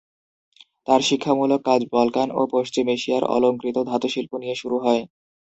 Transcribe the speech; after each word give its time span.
তাঁর 0.87 1.01
শিক্ষামূলক 1.07 1.61
কাজ 1.65 1.81
বলকান 1.93 2.27
ও 2.31 2.41
পশ্চিম 2.53 2.85
এশিয়ার 2.89 3.23
অলংকৃত 3.33 3.77
ধাতুশিল্প 3.89 4.31
নিয়ে 4.41 4.55
শুরু 4.61 4.77
হয়। 4.79 5.01